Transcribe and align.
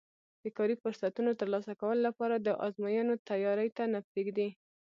د 0.43 0.45
کاري 0.57 0.75
فرصتونو 0.83 1.31
ترلاسه 1.41 1.73
کولو 1.81 2.01
لپاره 2.07 2.35
د 2.39 2.47
ازموینو 2.67 3.13
تیاري 3.29 3.69
ته 3.77 3.83
نه 3.93 3.99
پرېږدي 4.09 4.49